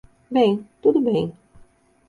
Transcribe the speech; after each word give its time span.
Bem, 0.31 0.65
tudo 0.81 0.99
bem. 0.99 1.31